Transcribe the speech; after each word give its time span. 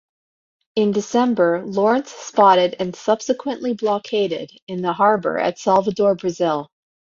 In 0.75 0.93
December, 0.93 1.63
Lawrence 1.63 2.11
spotted 2.11 2.75
and 2.79 2.95
subsequently 2.95 3.75
blockaded, 3.75 4.49
in 4.67 4.81
the 4.81 4.93
harbor 4.93 5.37
at 5.37 5.59
Salvador, 5.59 6.15
Brazil. 6.15 6.71